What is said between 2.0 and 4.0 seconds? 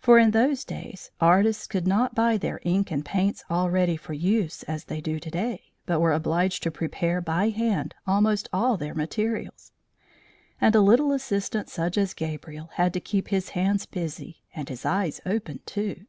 buy their ink and paints all ready